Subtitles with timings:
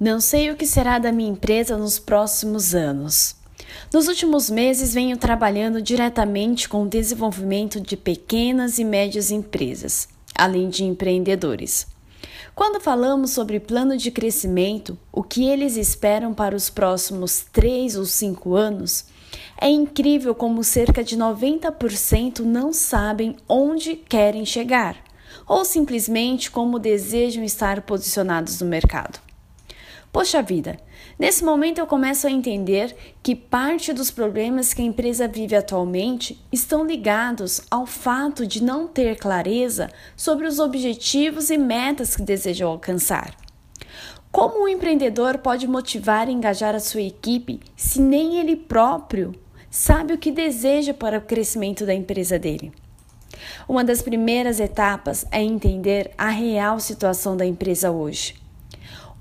[0.00, 3.34] Não sei o que será da minha empresa nos próximos anos.
[3.92, 10.68] Nos últimos meses, venho trabalhando diretamente com o desenvolvimento de pequenas e médias empresas, além
[10.68, 11.84] de empreendedores.
[12.54, 18.04] Quando falamos sobre plano de crescimento, o que eles esperam para os próximos 3 ou
[18.04, 19.04] 5 anos,
[19.60, 24.96] é incrível como cerca de 90% não sabem onde querem chegar,
[25.44, 29.27] ou simplesmente como desejam estar posicionados no mercado.
[30.10, 30.78] Poxa vida,
[31.18, 36.42] nesse momento eu começo a entender que parte dos problemas que a empresa vive atualmente
[36.50, 42.70] estão ligados ao fato de não ter clareza sobre os objetivos e metas que desejam
[42.70, 43.36] alcançar.
[44.32, 49.34] Como um empreendedor pode motivar e engajar a sua equipe se nem ele próprio
[49.70, 52.72] sabe o que deseja para o crescimento da empresa dele?
[53.68, 58.37] Uma das primeiras etapas é entender a real situação da empresa hoje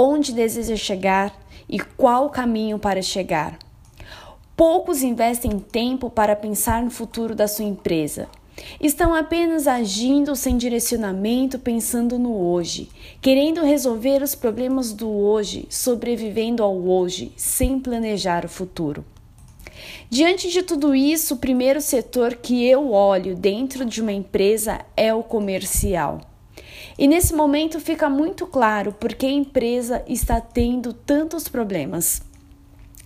[0.00, 1.36] onde deseja chegar
[1.68, 3.58] e qual o caminho para chegar.
[4.56, 8.28] Poucos investem tempo para pensar no futuro da sua empresa.
[8.80, 12.88] Estão apenas agindo sem direcionamento, pensando no hoje,
[13.20, 19.04] querendo resolver os problemas do hoje, sobrevivendo ao hoje, sem planejar o futuro.
[20.08, 25.12] Diante de tudo isso, o primeiro setor que eu olho dentro de uma empresa é
[25.12, 26.20] o comercial.
[26.98, 32.20] E nesse momento fica muito claro porque a empresa está tendo tantos problemas.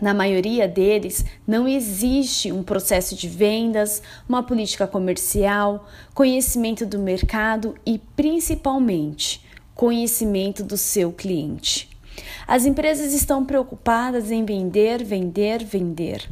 [0.00, 7.74] Na maioria deles, não existe um processo de vendas, uma política comercial, conhecimento do mercado
[7.84, 11.90] e, principalmente, conhecimento do seu cliente.
[12.46, 16.28] As empresas estão preocupadas em vender, vender, vender.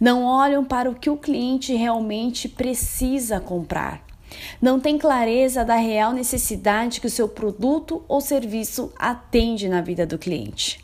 [0.00, 4.11] Não olham para o que o cliente realmente precisa comprar.
[4.60, 10.06] Não tem clareza da real necessidade que o seu produto ou serviço atende na vida
[10.06, 10.82] do cliente.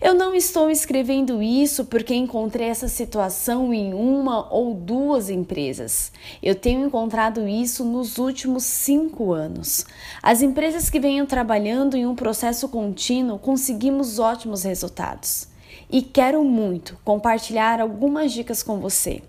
[0.00, 6.12] Eu não estou escrevendo isso porque encontrei essa situação em uma ou duas empresas.
[6.42, 9.86] Eu tenho encontrado isso nos últimos cinco anos.
[10.22, 15.48] As empresas que venham trabalhando em um processo contínuo conseguimos ótimos resultados.
[15.90, 19.22] E quero muito compartilhar algumas dicas com você.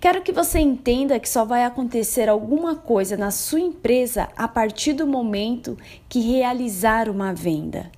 [0.00, 4.92] Quero que você entenda que só vai acontecer alguma coisa na sua empresa a partir
[4.92, 5.76] do momento
[6.08, 7.90] que realizar uma venda.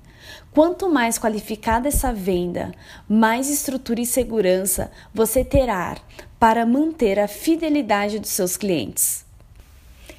[0.52, 2.72] Quanto mais qualificada essa venda,
[3.08, 5.96] mais estrutura e segurança você terá
[6.38, 9.24] para manter a fidelidade dos seus clientes.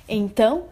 [0.07, 0.65] Então,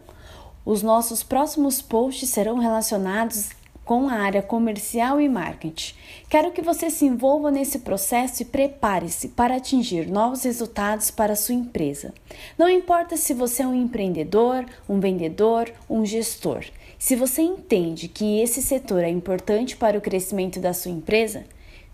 [0.64, 3.50] os nossos próximos posts serão relacionados
[3.88, 5.94] com a área comercial e marketing.
[6.28, 11.36] Quero que você se envolva nesse processo e prepare-se para atingir novos resultados para a
[11.36, 12.12] sua empresa.
[12.58, 16.66] Não importa se você é um empreendedor, um vendedor, um gestor.
[16.98, 21.46] Se você entende que esse setor é importante para o crescimento da sua empresa,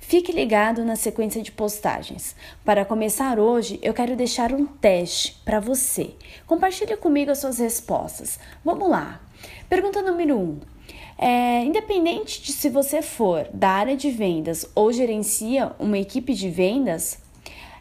[0.07, 2.37] Fique ligado na sequência de postagens.
[2.63, 6.11] Para começar hoje, eu quero deixar um teste para você.
[6.47, 8.39] Compartilhe comigo as suas respostas.
[8.63, 9.23] Vamos lá.
[9.67, 10.43] Pergunta número 1.
[10.43, 10.61] Um,
[11.17, 16.51] é, independente de se você for da área de vendas ou gerencia uma equipe de
[16.51, 17.19] vendas,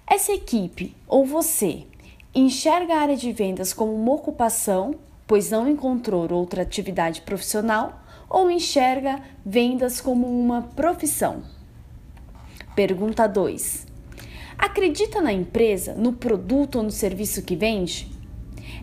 [0.05, 1.83] essa equipe ou você
[2.35, 4.95] enxerga a área de vendas como uma ocupação,
[5.25, 11.43] pois não encontrou outra atividade profissional, ou enxerga vendas como uma profissão?
[12.75, 13.85] Pergunta 2.
[14.57, 18.11] Acredita na empresa, no produto ou no serviço que vende?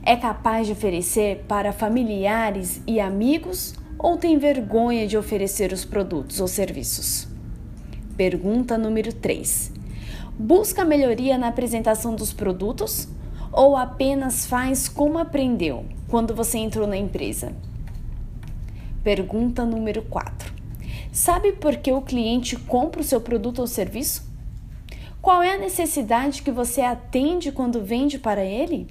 [0.04, 6.40] É capaz de oferecer para familiares e amigos ou tem vergonha de oferecer os produtos
[6.40, 7.28] ou serviços?
[8.16, 9.72] Pergunta número 3.
[10.38, 13.06] Busca melhoria na apresentação dos produtos
[13.52, 17.52] ou apenas faz como aprendeu quando você entrou na empresa?
[19.04, 20.50] Pergunta número 4.
[21.12, 24.30] Sabe por que o cliente compra o seu produto ou serviço?
[25.20, 28.88] Qual é a necessidade que você atende quando vende para ele?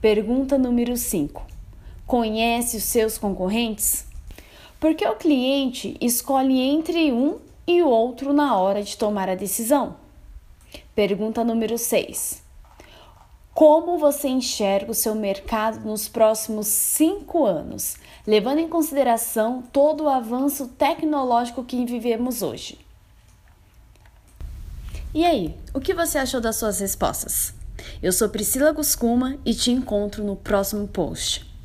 [0.00, 1.55] Pergunta número 5.
[2.06, 4.06] Conhece os seus concorrentes?
[4.78, 9.96] Porque o cliente escolhe entre um e o outro na hora de tomar a decisão.
[10.94, 12.44] Pergunta número 6.
[13.52, 20.08] Como você enxerga o seu mercado nos próximos cinco anos, levando em consideração todo o
[20.08, 22.78] avanço tecnológico que vivemos hoje?
[25.12, 27.52] E aí, o que você achou das suas respostas?
[28.00, 31.55] Eu sou Priscila Guscuma e te encontro no próximo post.